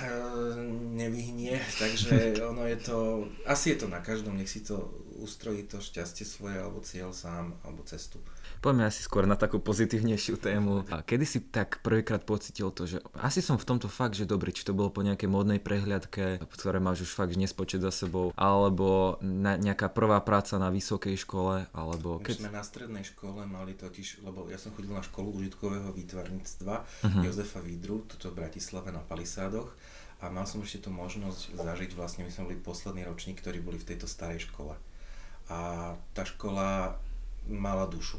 [0.99, 2.99] nevyhnie, takže ono je to,
[3.47, 7.57] asi je to na každom, nech si to ustrojí to šťastie svoje, alebo cieľ sám,
[7.65, 8.21] alebo cestu.
[8.61, 10.89] Poďme asi skôr na takú pozitívnejšiu tému.
[10.89, 14.51] A kedy si tak prvýkrát pocitil to, že asi som v tomto fakt, že dobrý,
[14.55, 19.21] či to bolo po nejakej modnej prehliadke, ktoré máš už fakt nespočet za sebou, alebo
[19.21, 22.23] na, nejaká prvá práca na vysokej škole, alebo...
[22.25, 22.37] Keď...
[22.37, 26.75] My sme na strednej škole mali totiž, lebo ja som chodil na školu užitkového výtvarníctva
[26.83, 27.23] uh-huh.
[27.23, 29.69] Jozefa Vidru, toto v Bratislave na Palisádoch
[30.21, 33.77] a mal som ešte tú možnosť zažiť, vlastne my sme boli posledný ročník, ktorí boli
[33.77, 34.73] v tejto starej škole.
[35.47, 36.99] A tá škola
[37.47, 38.19] mala dušu.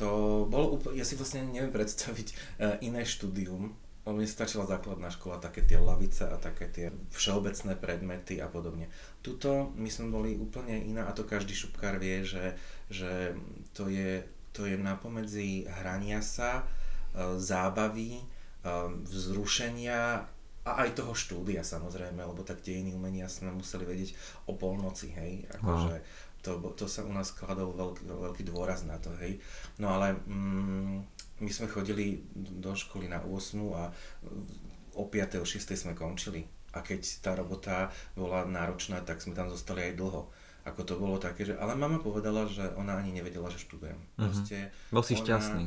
[0.00, 3.70] To bolo úplne, ja si vlastne neviem predstaviť uh, iné štúdium,
[4.02, 8.90] mne stačila základná škola, také tie lavice a také tie všeobecné predmety a podobne.
[9.22, 12.58] Tuto my sme boli úplne iná a to každý šupkár vie, že,
[12.90, 13.38] že
[13.78, 18.18] to, je, to je napomedzi hrania sa, uh, zábavy,
[18.66, 20.26] uh, vzrušenia
[20.62, 24.14] a aj toho štúdia samozrejme, lebo tak dejiny umenia sme museli vedieť
[24.50, 28.98] o polnoci, hej, akože wow to, to sa u nás skladal veľký, veľký dôraz na
[28.98, 29.38] to, hej.
[29.78, 30.96] No ale mm,
[31.40, 33.94] my sme chodili do školy na 8 a
[34.98, 35.42] o 5.
[35.42, 35.72] o 6.
[35.78, 36.44] sme končili.
[36.72, 40.28] A keď tá robota bola náročná, tak sme tam zostali aj dlho.
[40.62, 41.58] Ako to bolo také, že...
[41.58, 43.98] Ale mama povedala, že ona ani nevedela, že študujem.
[44.18, 44.22] Mhm.
[44.26, 44.94] Proste uh-huh.
[44.94, 45.64] Bol si ona, šťastný.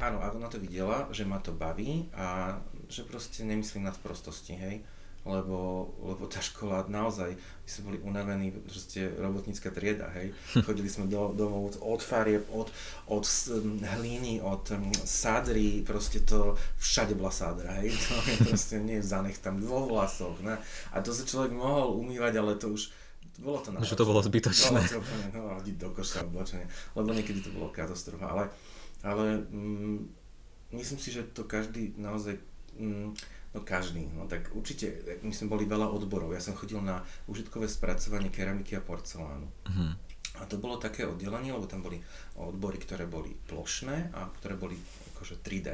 [0.00, 4.56] Áno, a ona to videla, že ma to baví a že proste nemyslím na prostosti,
[4.56, 4.84] hej
[5.26, 10.32] lebo, lebo tá škola naozaj, my sme boli unavení, proste robotnícka trieda, hej.
[10.64, 12.70] Chodili sme do, domov od farieb, od,
[13.10, 13.24] od
[13.98, 17.92] hlíny, od um, sádry, proste to, všade bola sádra, hej.
[17.92, 20.56] To je proste nie zanech tam vo vlasoch, ne.
[20.94, 22.88] A to sa človek mohol umývať, ale to už,
[23.38, 23.70] bolo to.
[23.70, 24.80] Že to bolo zbytočné.
[24.80, 26.66] Bolo to úplne, no, hodiť do koša oblečenie,
[26.98, 28.44] lebo niekedy to bolo katastrofa, ale,
[29.06, 29.98] ale mm,
[30.74, 32.34] myslím si, že to každý naozaj
[32.74, 33.14] mm,
[33.58, 37.66] No každý, no tak určite, my sme boli veľa odborov, ja som chodil na užitkové
[37.66, 39.50] spracovanie keramiky a porcelánu.
[39.50, 39.92] Uh-huh.
[40.38, 41.98] A to bolo také oddelenie, lebo tam boli
[42.38, 44.78] odbory, ktoré boli plošné a ktoré boli
[45.18, 45.68] akože 3D.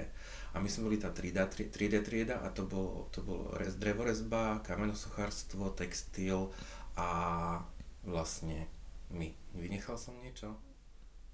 [0.57, 4.64] A my sme boli tá 3D, 3D trieda a to bolo, to bolo rez, drevorezba,
[4.64, 6.49] kamenosochárstvo, textil
[6.97, 7.61] a
[8.09, 8.64] vlastne
[9.12, 9.29] my.
[9.53, 10.57] Vynechal som niečo?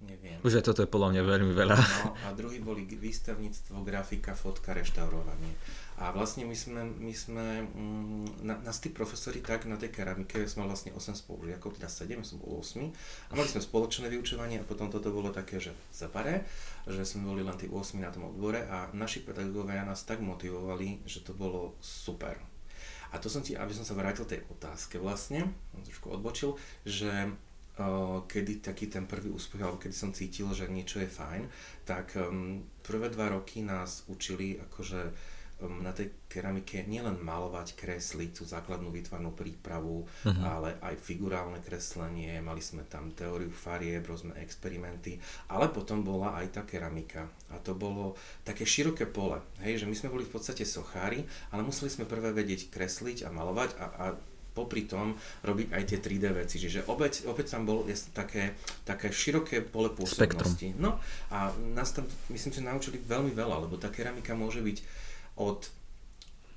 [0.01, 0.41] Neviem.
[0.41, 1.77] Už aj toto je podľa mňa veľmi veľa.
[1.77, 5.53] No, a druhý boli výstavníctvo, grafika, fotka, reštaurovanie.
[6.01, 10.49] A vlastne my sme, my sme mm, na, nás tí profesori tak na tej keramike,
[10.49, 12.81] sme vlastne 8 spolužiakov, teda 7, som bol 8.
[13.29, 16.49] A mali sme spoločné vyučovanie a potom toto bolo také, že zapare,
[16.89, 21.05] že sme boli len tí 8 na tom odbore a naši pedagógovia nás tak motivovali,
[21.05, 22.41] že to bolo super.
[23.13, 25.53] A to som ti, aby som sa vrátil tej otázke vlastne,
[25.85, 26.57] trošku odbočil,
[26.89, 27.37] že
[28.27, 31.43] kedy taký ten prvý úspech, alebo kedy som cítil, že niečo je fajn,
[31.85, 35.01] tak um, prvé dva roky nás učili akože
[35.63, 40.45] um, na tej keramike nielen malovať, kresliť tú základnú výtvarnú prípravu, uh-huh.
[40.47, 45.19] ale aj figurálne kreslenie, mali sme tam teóriu farieb, rôzne experimenty,
[45.51, 47.27] ale potom bola aj tá keramika.
[47.51, 48.15] A to bolo
[48.47, 52.31] také široké pole, hej, že my sme boli v podstate sochári, ale museli sme prvé
[52.31, 54.07] vedieť kresliť a malovať a, a
[54.53, 55.15] popri tom
[55.47, 56.57] robiť aj tie 3D veci.
[56.59, 60.75] Čiže opäť, opäť tam bolo také, také široké pole pôsobnosti.
[60.75, 60.83] Spektrum.
[60.83, 64.79] No a nás tam, myslím, že naučili veľmi veľa, lebo tá keramika môže byť
[65.41, 65.80] od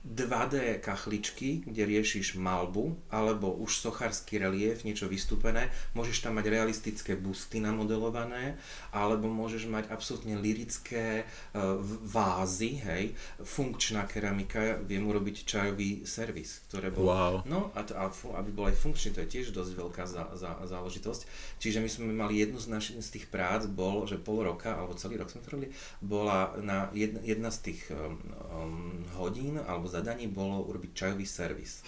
[0.03, 7.15] 2D kachličky, kde riešiš malbu, alebo už sochársky relief, niečo vystúpené, môžeš tam mať realistické
[7.15, 8.59] busty namodelované,
[8.91, 13.15] alebo môžeš mať absolútne lirické uh, vázy, hej,
[13.47, 17.35] funkčná keramika, viem urobiť čajový servis, ktoré bol, wow.
[17.47, 18.11] no a, to, a
[18.43, 21.21] aby bol aj funkčný, to je tiež dosť veľká za, za, záležitosť.
[21.63, 24.99] Čiže my sme mali jednu z, našich, z tých prác, bol, že pol roka, alebo
[24.99, 25.71] celý rok sme to robili,
[26.03, 28.19] bola na jedna, jedna z tých um,
[28.51, 31.85] um, hodín, alebo zadaní bolo urobiť čajový servis.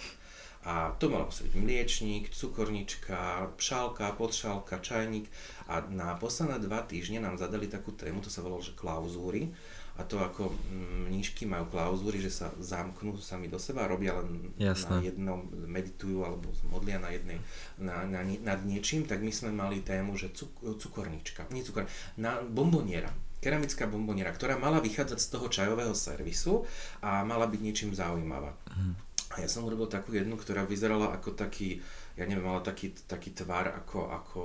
[0.66, 5.30] A to malo byť mliečník, cukornička, pšálka, podšálka, čajník.
[5.70, 9.54] A na posledné dva týždne nám zadali takú tému, to sa volalo, že klauzúry
[9.96, 14.52] a to ako mm, mníšky majú klauzúry, že sa zamknú sami do seba, robia len
[14.60, 14.92] Jasné.
[14.92, 17.40] na jednom, meditujú alebo modlia na jednej,
[17.80, 21.88] na, na, nad niečím, tak my sme mali tému, že cuk, cukornička, nie cukor,
[22.20, 23.08] na bomboniera,
[23.46, 26.66] keramická bomboniera, ktorá mala vychádzať z toho čajového servisu
[26.98, 28.58] a mala byť niečím zaujímavá.
[28.74, 28.92] Mhm.
[29.38, 31.78] A ja som urobil takú jednu, ktorá vyzerala ako taký,
[32.16, 34.40] ja neviem, mala taký, taký tvar ako, ako,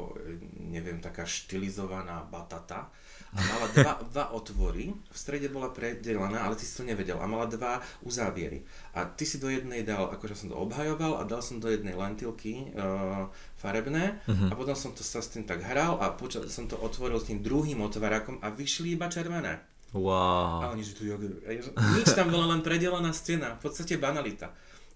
[0.60, 2.92] neviem, taká štilizovaná batata
[3.32, 7.32] a mala dva, dva otvory, v strede bola predelaná, ale ty si to nevedel a
[7.32, 8.68] mala dva uzáviery.
[8.92, 11.96] A ty si do jednej dal, akože som to obhajoval a dal som do jednej
[11.96, 14.52] lentilky uh, farebné uh-huh.
[14.52, 17.32] a potom som to sa s tým tak hral a počal, som to otvoril s
[17.32, 19.64] tým druhým otvárakom a vyšli iba červené.
[19.96, 20.68] Wow.
[20.68, 21.28] A oni, že tu jogu,
[21.96, 24.52] nič tam bola len predelaná stena, v podstate banalita.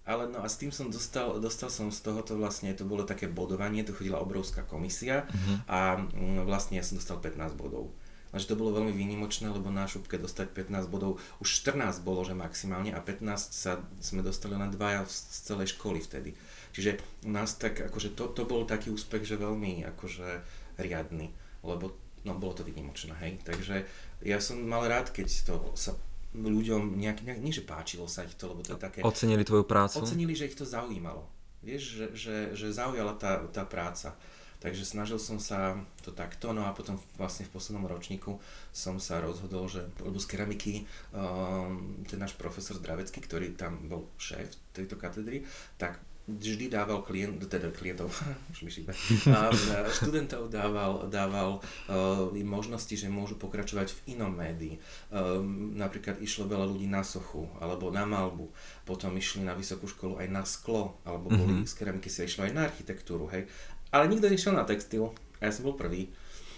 [0.06, 3.26] Ale no a s tým som dostal, dostal som z tohoto vlastne, to bolo také
[3.26, 5.56] bodovanie, tu chodila obrovská komisia uh-huh.
[5.66, 7.90] a mm, vlastne ja som dostal 15 bodov.
[8.30, 12.38] Lenže to bolo veľmi výnimočné, lebo na šupke dostať 15 bodov, už 14 bolo, že
[12.38, 16.38] maximálne a 15 sa sme dostali len dvaja z celej školy vtedy.
[16.76, 20.44] Čiže nás tak, akože to, to bol taký úspech, že veľmi akože
[20.78, 21.32] riadny,
[21.64, 23.38] lebo no bolo to výnimočné, hej.
[23.46, 23.86] Takže
[24.26, 25.94] ja som mal rád, keď to sa
[26.36, 29.00] ľuďom nejak, nejak nie že páčilo sa ich to, lebo to je také...
[29.00, 30.04] Ocenili tvoju prácu?
[30.04, 31.24] Ocenili, že ich to zaujímalo.
[31.64, 34.14] Vieš, že, že, že zaujala tá, tá práca.
[34.56, 38.40] Takže snažil som sa to takto, no a potom vlastne v poslednom ročníku
[38.72, 44.08] som sa rozhodol, že lebo z keramiky um, ten náš profesor Zdravecký, ktorý tam bol
[44.16, 45.44] šéf tejto katedry,
[45.76, 48.10] tak vždy dával klient, teda klientov,
[48.54, 48.90] šíbe,
[49.30, 49.54] a
[49.86, 54.82] študentov dával, dával uh, možnosti, že môžu pokračovať v inom médii.
[55.14, 58.50] Um, napríklad išlo veľa ľudí na sochu, alebo na malbu,
[58.82, 61.70] potom išli na vysokú školu aj na sklo, alebo boli mm-hmm.
[61.70, 63.46] z keramiky sa išlo aj na architektúru, hej.
[63.94, 66.10] Ale nikto nešiel na textil a ja som bol prvý.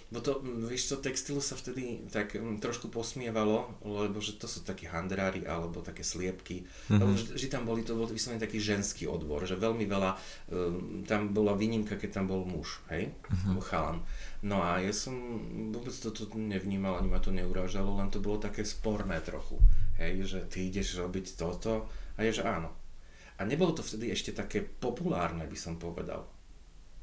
[0.08, 4.64] Bo to, vieš, to textilu sa vtedy tak um, trošku posmievalo, lebo že to sú
[4.64, 6.64] takí handrári alebo také sliepky.
[6.64, 6.96] Mm-hmm.
[6.96, 10.10] Lebo že, že tam boli, to bol vyslovene taký ženský odbor, že veľmi veľa,
[10.48, 13.60] um, tam bola výnimka, keď tam bol muž, hej, mm-hmm.
[13.60, 14.00] chalan.
[14.40, 15.12] No a ja som
[15.76, 19.60] vôbec toto nevnímal, ani ma to neurážalo, len to bolo také sporné trochu,
[20.00, 21.84] hej, že ty ideš robiť toto
[22.16, 22.72] a je, že áno.
[23.36, 26.37] A nebolo to vtedy ešte také populárne, by som povedal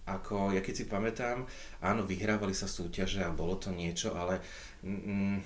[0.06, 1.50] ako ja keď si pamätám,
[1.82, 4.42] áno, vyhrávali sa súťaže a bolo to niečo, ale
[4.86, 5.38] mm,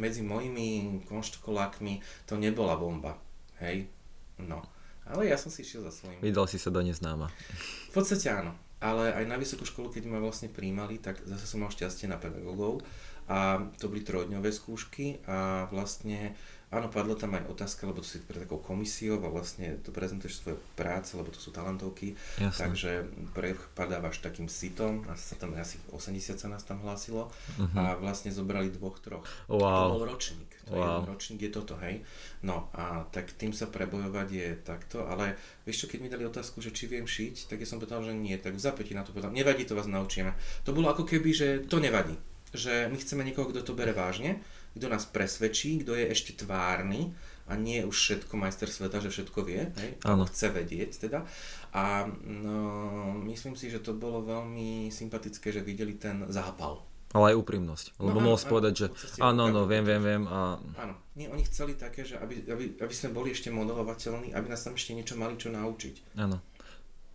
[0.00, 3.20] medzi mojimi konštokolákmi to nebola bomba,
[3.60, 3.88] hej,
[4.40, 4.64] no.
[5.06, 6.18] Ale ja som si išiel za svojím.
[6.18, 7.30] Vydal si sa do neznáma.
[7.88, 11.62] V podstate áno, ale aj na vysokú školu, keď ma vlastne príjmali, tak zase som
[11.62, 12.82] mal šťastie na pedagógov
[13.26, 16.34] a to boli trojdňové skúšky a vlastne
[16.66, 20.42] Áno, padla tam aj otázka, lebo to si pre takou komisiou a vlastne to prezentuješ
[20.42, 22.58] svoje práce, lebo to sú talentovky, Jasne.
[22.58, 22.90] takže
[23.38, 27.78] prepadávaš takým sitom, asi sa tam asi 80 sa nás tam hlásilo uh-huh.
[27.78, 29.22] a vlastne zobrali dvoch, troch.
[29.46, 29.94] Wow.
[29.94, 30.76] To bol ročník, to wow.
[30.76, 32.02] je jeden ročník, je toto, hej.
[32.42, 36.58] No a tak tým sa prebojovať je takto, ale vieš čo, keď mi dali otázku,
[36.58, 39.14] že či viem šiť, tak ja som povedal, že nie, tak v zapäti na to
[39.14, 40.34] povedal, nevadí, to vás naučíme.
[40.66, 42.18] To bolo ako keby, že to nevadí,
[42.56, 44.40] že my chceme niekoho, kto to bere vážne,
[44.76, 47.12] kto nás presvedčí, kto je ešte tvárny
[47.46, 51.22] a nie už všetko majster sveta, že všetko vie, hej, chce vedieť teda.
[51.70, 56.82] A no, myslím si, že to bolo veľmi sympatické, že videli ten zápal.
[57.14, 57.86] Ale aj úprimnosť.
[58.02, 58.86] Lebo no, mohol povedať, že
[59.22, 60.22] áno, no, viem, viem, viem.
[60.26, 60.58] A...
[60.58, 64.66] Áno, nie, oni chceli také, že aby, aby, aby sme boli ešte modelovateľní, aby nás
[64.66, 66.18] tam ešte niečo mali čo naučiť.
[66.18, 66.42] Áno.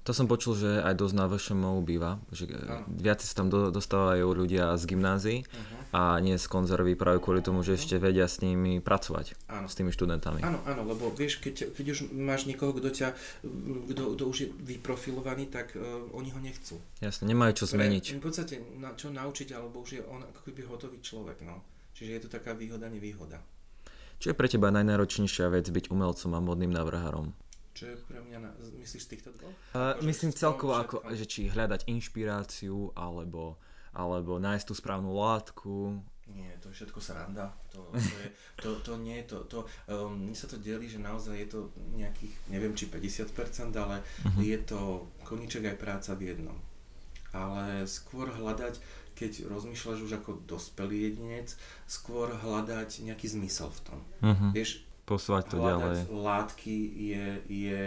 [0.02, 2.90] To som počul, že aj dosť na VŠMU býva, že uh-huh.
[2.90, 5.94] viac sa tam do, dostávajú ľudia z gymnázií uh-huh.
[5.94, 9.70] a nie z konzervy práve kvôli tomu, že ešte vedia s nimi pracovať, áno.
[9.70, 10.42] s tými študentami.
[10.42, 13.14] Áno, áno, lebo vieš, keď, keď už máš niekoho, kto ťa,
[13.94, 16.82] kto, kto už je vyprofilovaný, tak uh, oni ho nechcú.
[16.98, 18.18] Jasne, nemajú čo zmeniť.
[18.18, 21.62] Pre, v podstate na, čo naučiť, alebo už je on ako keby hotový človek, no.
[21.94, 23.38] Čiže je to taká výhoda, nevýhoda.
[24.18, 27.34] Čo je pre teba najnáročnejšia vec byť umelcom a modným návrhárom?
[27.72, 28.52] Čo je pre mňa, na,
[28.84, 29.56] myslíš z týchto dvoch?
[29.72, 33.56] Uh, myslím celkovo, ako, že či hľadať inšpiráciu, alebo,
[33.96, 36.04] alebo nájsť tú správnu látku.
[36.36, 37.52] Nie, to je všetko sranda.
[37.76, 38.30] To, to, je,
[38.64, 41.60] to, to nie, to, to, um, mne sa to delí, že naozaj je to
[41.96, 44.40] nejakých, neviem či 50%, ale uh-huh.
[44.40, 46.56] je to koníček aj práca v jednom.
[47.32, 48.80] Ale skôr hľadať,
[49.16, 51.56] keď rozmýšľaš už ako dospelý jedinec,
[51.88, 54.00] skôr hľadať nejaký zmysel v tom.
[54.24, 54.52] Uh-huh.
[54.56, 56.08] Vieš, Posúvať to ďalej.
[56.08, 56.76] látky
[57.12, 57.82] je, je,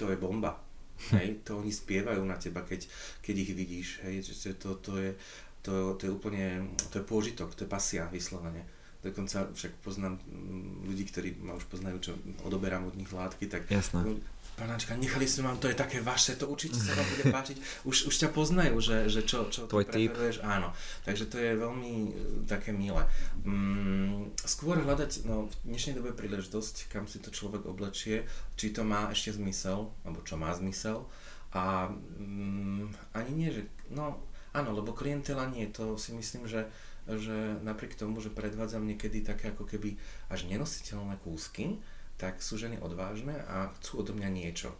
[0.00, 0.56] to je bomba.
[1.12, 2.88] Hej, to oni spievajú na teba, keď,
[3.20, 3.88] keď ich vidíš.
[4.08, 5.12] Hej, že to, to, je,
[5.60, 8.64] to, to je úplne, to je pôžitok, to je pasia vyslovene.
[9.04, 12.12] dokonca však poznám mm, ľudí, ktorí ma už poznajú, čo
[12.48, 14.16] odoberám od nich látky, tak Jasné.
[14.56, 17.56] Panáčka, nechali sme vám, to je také vaše, to určite sa vám bude páčiť.
[17.84, 20.40] Už, už ťa poznajú, že, že čo, čo Tvoj preferuješ.
[20.40, 20.72] Áno,
[21.04, 22.10] takže to je veľmi e,
[22.48, 23.04] také milé.
[23.44, 28.24] Mm, skôr hľadať no, v dnešnej dobe príležitosť, kam si to človek oblečie,
[28.56, 31.04] či to má ešte zmysel, alebo čo má zmysel.
[31.52, 33.68] A mm, ani nie, že...
[33.92, 34.24] No,
[34.56, 36.72] áno, lebo klientela nie, to si myslím, že
[37.06, 39.94] že napriek tomu, že predvádzam niekedy také ako keby
[40.26, 41.78] až nenositeľné kúsky,
[42.16, 44.72] tak sú ženy odvážne a chcú odo mňa niečo.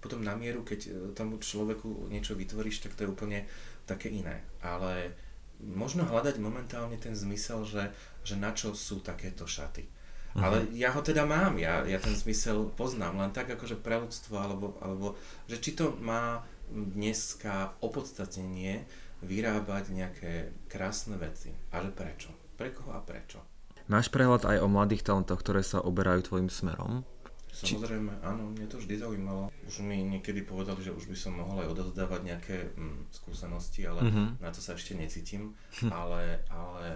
[0.00, 3.44] Potom na mieru, keď e, tomu človeku niečo vytvoríš, tak to je úplne
[3.84, 4.40] také iné.
[4.64, 5.12] Ale
[5.60, 7.92] možno hľadať momentálne ten zmysel, že,
[8.24, 9.84] že na čo sú takéto šaty.
[9.84, 10.40] Uh-huh.
[10.40, 14.40] Ale ja ho teda mám, ja, ja ten zmysel poznám, len tak akože pre ľudstvo,
[14.40, 18.86] alebo, alebo že či to má dneska opodstatnenie
[19.20, 20.32] vyrábať nejaké
[20.70, 21.52] krásne veci.
[21.74, 22.32] A že prečo?
[22.56, 23.49] Pre koho a prečo?
[23.90, 27.02] Máš prehľad aj o mladých talentoch, ktoré sa oberajú tvojim smerom?
[27.50, 29.50] Samozrejme, áno, mne to vždy zaujímalo.
[29.66, 34.06] Už mi niekedy povedali, že už by som mohol aj odovzdávať nejaké mm, skúsenosti, ale
[34.06, 34.28] mm-hmm.
[34.38, 35.58] na to sa ešte necítim.
[35.82, 35.90] Hm.
[35.90, 36.90] Ale, ale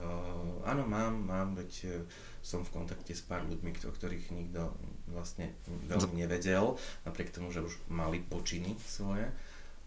[0.00, 1.92] uh, áno, mám, mám, veď uh,
[2.40, 4.72] som v kontakte s pár ľuďmi, o ktorých nikto
[5.12, 9.28] vlastne veľmi nevedel, napriek tomu, že už mali počiny svoje.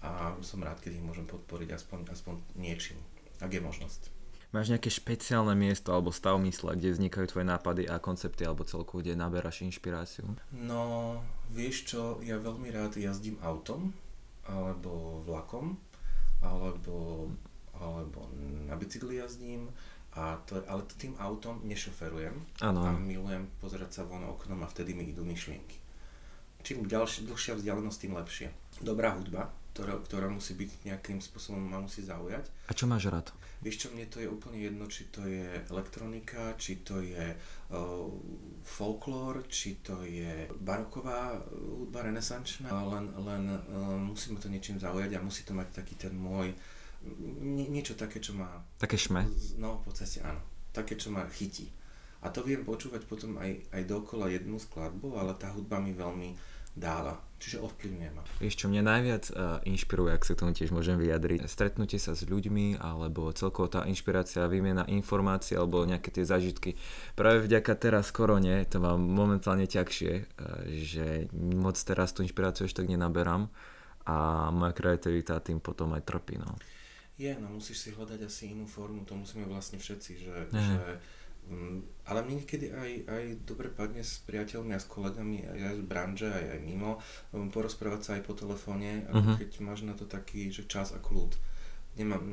[0.06, 3.02] A som rád, keď ich môžem podporiť aspoň, aspoň niečím,
[3.42, 4.23] ak je možnosť.
[4.54, 9.02] Máš nejaké špeciálne miesto alebo stav mysle, kde vznikajú tvoje nápady a koncepty alebo celkovo,
[9.02, 10.30] kde naberáš inšpiráciu?
[10.54, 11.18] No,
[11.50, 13.90] vieš čo, ja veľmi rád jazdím autom
[14.46, 15.74] alebo vlakom
[16.46, 17.28] alebo,
[17.82, 18.30] alebo
[18.70, 19.74] na bicykli jazdím
[20.14, 22.86] a to, ale tým autom nešoferujem ano.
[22.86, 25.82] a milujem pozerať sa von oknom a vtedy mi idú myšlienky.
[26.62, 28.48] Čím ďalšia, dlhšia vzdialenosť, tým lepšie.
[28.86, 32.46] Dobrá hudba, ktorá, ktorá musí byť nejakým spôsobom, ma musí zaujať.
[32.70, 33.34] A čo máš rád?
[33.66, 38.06] Vieš čo, mne to je úplne jedno, či to je elektronika, či to je uh,
[38.62, 45.16] folklór, či to je baroková hudba renesančná, len, len uh, musí ma to niečím zaujať
[45.16, 46.52] a musí to mať taký ten môj,
[47.40, 48.48] nie, niečo také, čo má...
[48.80, 49.28] Také šme?
[49.60, 50.40] No, v podstate áno.
[50.72, 51.70] Také, čo ma chytí.
[52.24, 56.30] A to viem počúvať potom aj, aj dokola jednu skladbu, ale tá hudba mi veľmi
[56.74, 57.20] dáva.
[57.44, 58.24] Čiže ovplyvňuje ma.
[58.40, 62.16] Vieš, čo mňa najviac uh, inšpiruje, ak sa k tomu tiež môžem vyjadriť, stretnutie sa
[62.16, 66.80] s ľuďmi, alebo celkovo tá inšpirácia, výmena informácií, alebo nejaké tie zážitky.
[67.20, 72.80] Práve vďaka teraz korone to mám momentálne ťažšie, uh, že moc teraz tú inšpiráciu ešte
[72.80, 73.52] tak nenaberám
[74.08, 76.40] a moja kreativita tým potom aj trpí.
[76.40, 76.56] No.
[77.20, 80.80] Je, no musíš si hľadať asi inú formu, to musíme vlastne všetci, že, že
[82.04, 86.28] ale mne niekedy aj, aj dobre padne s priateľmi a s kolegami aj z branže,
[86.28, 87.00] aj, aj mimo,
[87.32, 89.40] um, porozprávať sa aj po telefóne, ako uh-huh.
[89.40, 91.36] keď máš na to taký, že čas a kľud.
[91.94, 92.24] Nemám,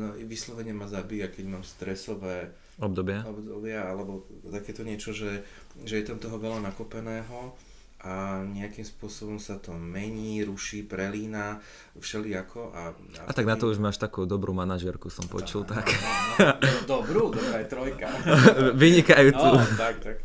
[0.00, 5.44] no, vyslovene ma zabíja, keď mám stresové obdobia, obdobia alebo takéto niečo, že,
[5.84, 7.52] že je tam toho veľa nakopeného
[8.00, 11.60] a nejakým spôsobom sa to mení, ruší, prelína,
[12.00, 12.72] všelijako.
[12.72, 15.84] A, a, a tak na to už máš takú dobrú manažerku, som počul, tak.
[15.84, 16.00] tak.
[16.00, 16.08] No,
[16.40, 18.08] no, no, dobrú, dobrá je trojka.
[18.80, 19.48] Vynikajúcu.
[19.52, 20.16] No, tak, tak.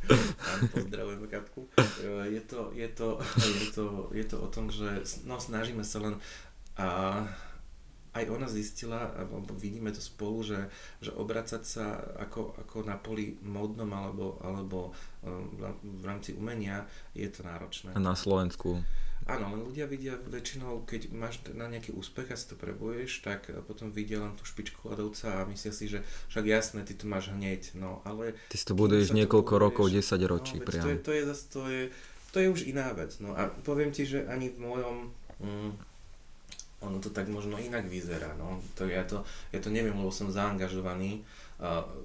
[0.71, 1.67] Pozdravujeme Katku.
[2.31, 3.85] Je to, je, to, je, to,
[4.15, 6.15] je to o tom, že no, snažíme sa len
[6.79, 7.27] a,
[8.15, 10.71] aj ona zistila, alebo vidíme to spolu, že,
[11.03, 14.95] že obracať sa ako, ako na poli módnom alebo, alebo
[15.81, 16.85] v rámci umenia
[17.17, 17.97] je to náročné.
[17.97, 18.85] Na Slovensku.
[19.25, 23.49] Áno, len ľudia vidia väčšinou, keď máš na nejaký úspech a si to prebuješ, tak
[23.65, 27.33] potom vidia len tú špičku ľadovca a myslia si, že však jasné, ty to máš
[27.33, 28.37] hneď, no ale...
[28.53, 30.85] Ty si to buduješ niekoľko to rokov, 10 ročí no, priam.
[30.85, 31.83] To je, to, je, to, je,
[32.29, 34.95] to je už iná vec, no a poviem ti, že ani v mojom...
[35.41, 35.73] Mm,
[36.85, 38.37] ono to tak možno inak vyzerá.
[38.37, 38.61] No.
[38.77, 41.44] To ja, to, ja to neviem, lebo som zaangažovaný, a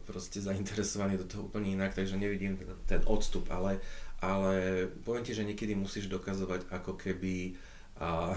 [0.06, 2.54] proste zainteresovaný do toho úplne inak, takže nevidím
[2.86, 3.82] ten, odstup, ale,
[4.22, 7.58] ale poviem ti, že niekedy musíš dokazovať ako keby
[7.98, 8.34] a,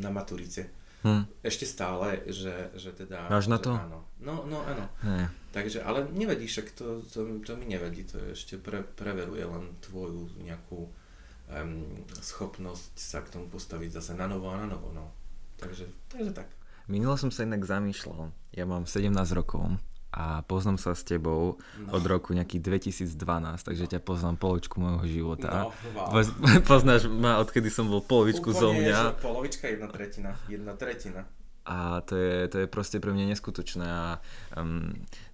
[0.00, 0.72] na maturite.
[1.00, 1.24] Hm.
[1.40, 3.24] Ešte stále, že, že teda...
[3.32, 3.72] Máš na to?
[3.72, 4.04] Áno.
[4.20, 4.84] No, no áno.
[5.00, 5.28] Hm.
[5.52, 10.28] Takže, ale nevedí, však to, to, to mi nevedí, to ešte pre, preveruje len tvoju
[10.44, 15.08] nejakú um, schopnosť sa k tomu postaviť zase na novo a na novo, no.
[15.56, 16.48] Takže, takže tak.
[16.88, 18.32] Minule som sa inak zamýšľal.
[18.52, 21.90] Ja mám 17 rokov a poznám sa s tebou no.
[21.94, 23.14] od roku nejakých 2012,
[23.62, 25.70] takže ťa poznám polovičku môjho života.
[25.70, 26.26] No, wow.
[26.70, 29.22] Poznáš ma, odkedy som bol polovičku zo mňa.
[29.22, 31.22] polovička, jedna tretina, jedna tretina.
[31.62, 34.18] A to je, to je proste pre mňa neskutočné a
[34.58, 34.90] um,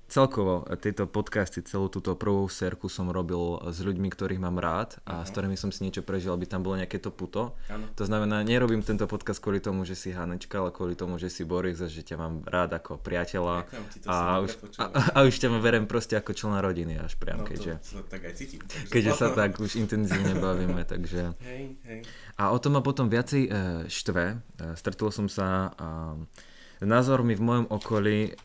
[0.07, 5.21] celkovo tieto podcasty, celú túto prvú serku som robil s ľuďmi, ktorých mám rád a
[5.21, 5.27] uh-huh.
[5.27, 7.59] s ktorými som si niečo prežil, aby tam bolo nejaké to puto.
[7.67, 7.91] Ano.
[7.99, 11.43] To znamená, nerobím tento podcast kvôli tomu, že si Hanečka, ale kvôli tomu, že si
[11.43, 13.67] Boris a že ťa mám rád ako priateľa.
[13.67, 17.47] Ti, a, už, a, a, už ťa berem proste ako člena rodiny až priam, no,
[17.47, 21.35] keďže, to, to tak aj cítim, takže keďže sa tak už intenzívne bavíme, takže...
[21.43, 22.01] Hej, hej.
[22.39, 23.51] A o tom ma potom viacej e,
[23.91, 24.25] štve.
[24.33, 24.37] E,
[24.79, 25.75] stretol som sa...
[25.75, 26.47] E,
[26.85, 28.37] názor mi v mojom okolí,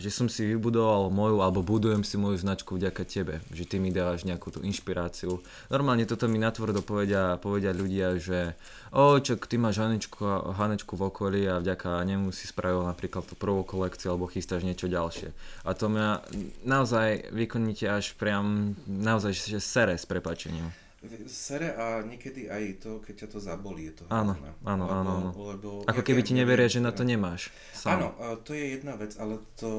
[0.00, 3.92] že som si vybudoval moju, alebo budujem si moju značku vďaka tebe, že ty mi
[3.92, 5.42] dávaš nejakú tú inšpiráciu.
[5.68, 8.54] Normálne toto mi natvrdo povedia, povedia ľudia, že
[8.94, 10.22] o, čo ty máš Hanečku,
[10.54, 14.86] Hanečku v okolí a vďaka nemu si spravil napríklad tú prvú kolekciu alebo chystáš niečo
[14.86, 15.34] ďalšie.
[15.66, 16.24] A to mňa
[16.64, 20.83] naozaj vykoníte až priam, naozaj že sere s prepačením.
[21.28, 24.32] Sere a niekedy aj to, keď ťa to zabolí, je to Áno,
[24.64, 25.12] áno, áno.
[25.36, 27.52] Lebo, Ako keby ti neveria, že na to nemáš.
[27.76, 28.00] Sám.
[28.00, 28.06] Áno,
[28.40, 29.72] to je jedna vec, ale to,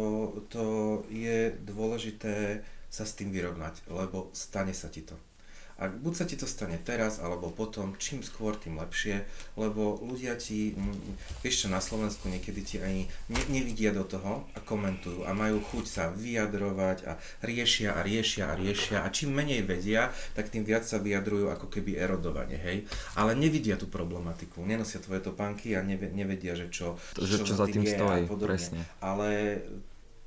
[0.49, 0.65] to
[1.09, 5.19] je dôležité sa s tým vyrovnať, lebo stane sa ti to.
[5.75, 9.27] A buď sa ti to stane teraz, alebo potom, čím skôr, tým lepšie,
[9.59, 10.71] lebo ľudia ti,
[11.43, 15.59] vieš čo, na Slovensku niekedy ti ani ne, nevidia do toho a komentujú a majú
[15.59, 20.63] chuť sa vyjadrovať a riešia a riešia a riešia a čím menej vedia, tak tým
[20.63, 22.87] viac sa vyjadrujú ako keby erodovanie, hej.
[23.19, 27.55] Ale nevidia tú problematiku, nenosia tvoje topánky a nevedia, že čo, to, že čo, čo
[27.59, 28.79] za tým stojí, presne.
[29.03, 29.59] Ale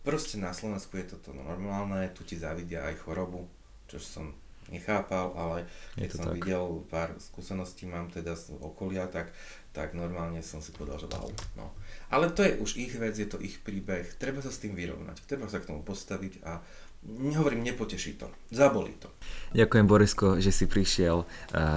[0.05, 3.49] proste na Slovensku je toto normálne, tu ti zavidia aj chorobu,
[3.89, 4.37] čo som
[4.69, 5.59] nechápal, ale
[5.97, 6.35] keď som tak.
[6.41, 9.33] videl pár skúseností mám teda z okolia, tak,
[9.73, 11.29] tak normálne som si povedal, že wow.
[11.57, 11.73] No.
[12.09, 15.25] Ale to je už ich vec, je to ich príbeh, treba sa s tým vyrovnať,
[15.25, 16.61] treba sa k tomu postaviť a
[17.05, 19.09] nehovorím, nepoteší to, zabolí to.
[19.49, 21.25] Ďakujem Borisko, že si prišiel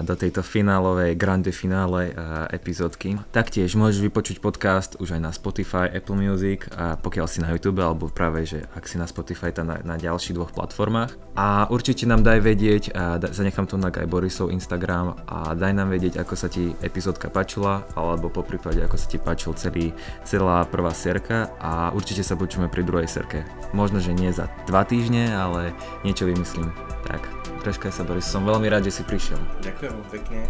[0.03, 2.11] do tejto finálovej, grande finále
[2.51, 3.15] epizódky.
[3.31, 7.79] Taktiež môžeš vypočuť podcast už aj na Spotify, Apple Music a pokiaľ si na YouTube
[7.79, 11.15] alebo práve, že ak si na Spotify, tak na, na ďalších dvoch platformách.
[11.39, 16.19] A určite nám daj vedieť, a zanechám tu aj Borisov Instagram a daj nám vedieť,
[16.19, 19.95] ako sa ti epizódka páčila alebo po prípade, ako sa ti páčil celý,
[20.27, 23.47] celá prvá serka a určite sa počujeme pri druhej serke.
[23.71, 25.75] Možno, že nie za dva týždne, ale
[26.07, 26.71] niečo vymyslím.
[27.03, 27.27] Tak,
[27.61, 29.37] Preškaj sa Boris, som veľmi rád, že si prišiel.
[29.61, 30.49] Ďakujem pekne.